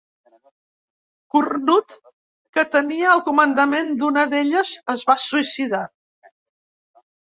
Cornut, 1.35 1.93
que 2.59 2.65
tenia 2.79 3.13
el 3.13 3.23
comandament 3.31 3.95
d'una 4.03 4.27
d'elles, 4.35 4.77
es 4.99 5.09
va 5.13 5.21
suïcidar. 5.31 5.87